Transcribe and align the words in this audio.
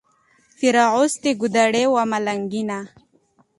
پیر 0.57 0.75
اغوستې 0.85 1.29
ګودړۍ 1.39 1.85
وه 1.89 2.03
ملنګینه 2.11 2.79